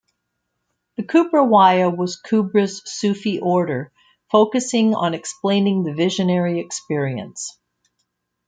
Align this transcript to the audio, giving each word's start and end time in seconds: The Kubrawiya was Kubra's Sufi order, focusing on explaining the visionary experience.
The 0.97 1.03
Kubrawiya 1.03 1.95
was 1.95 2.19
Kubra's 2.19 2.81
Sufi 2.91 3.39
order, 3.39 3.91
focusing 4.31 4.95
on 4.95 5.13
explaining 5.13 5.83
the 5.83 5.93
visionary 5.93 6.59
experience. 6.59 7.59